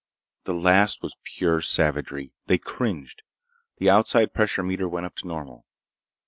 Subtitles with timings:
[0.45, 2.33] The last was pure savagery.
[2.47, 3.21] They cringed.
[3.77, 5.67] The outside pressure meter went up to normal.